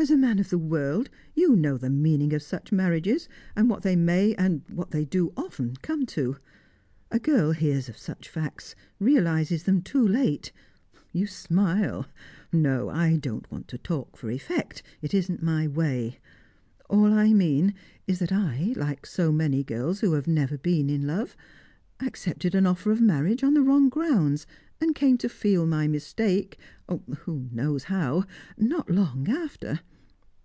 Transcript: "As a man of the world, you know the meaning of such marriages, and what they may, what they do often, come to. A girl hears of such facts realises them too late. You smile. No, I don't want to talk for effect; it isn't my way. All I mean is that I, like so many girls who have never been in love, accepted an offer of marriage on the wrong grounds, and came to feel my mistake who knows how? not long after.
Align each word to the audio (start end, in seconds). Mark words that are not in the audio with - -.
"As 0.00 0.08
a 0.10 0.16
man 0.16 0.38
of 0.38 0.48
the 0.48 0.56
world, 0.56 1.10
you 1.34 1.54
know 1.54 1.76
the 1.76 1.90
meaning 1.90 2.32
of 2.32 2.42
such 2.42 2.72
marriages, 2.72 3.28
and 3.54 3.68
what 3.68 3.82
they 3.82 3.96
may, 3.96 4.32
what 4.70 4.92
they 4.92 5.04
do 5.04 5.30
often, 5.36 5.76
come 5.82 6.06
to. 6.06 6.38
A 7.10 7.18
girl 7.20 7.52
hears 7.52 7.86
of 7.90 7.98
such 7.98 8.26
facts 8.30 8.74
realises 8.98 9.64
them 9.64 9.82
too 9.82 10.02
late. 10.08 10.52
You 11.12 11.26
smile. 11.26 12.06
No, 12.50 12.88
I 12.88 13.16
don't 13.18 13.50
want 13.52 13.68
to 13.68 13.76
talk 13.78 14.16
for 14.16 14.30
effect; 14.30 14.82
it 15.02 15.12
isn't 15.12 15.42
my 15.42 15.68
way. 15.68 16.18
All 16.88 17.12
I 17.12 17.34
mean 17.34 17.74
is 18.06 18.20
that 18.20 18.32
I, 18.32 18.72
like 18.76 19.04
so 19.04 19.30
many 19.30 19.62
girls 19.62 20.00
who 20.00 20.14
have 20.14 20.26
never 20.26 20.56
been 20.56 20.88
in 20.88 21.06
love, 21.06 21.36
accepted 22.02 22.54
an 22.54 22.64
offer 22.66 22.90
of 22.90 23.02
marriage 23.02 23.44
on 23.44 23.52
the 23.52 23.60
wrong 23.62 23.90
grounds, 23.90 24.46
and 24.80 24.94
came 24.94 25.18
to 25.18 25.28
feel 25.28 25.66
my 25.66 25.86
mistake 25.86 26.58
who 27.18 27.50
knows 27.52 27.84
how? 27.84 28.24
not 28.56 28.88
long 28.88 29.28
after. 29.28 29.80